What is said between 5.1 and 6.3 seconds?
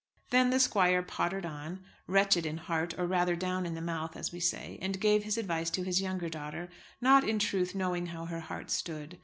his advice to his younger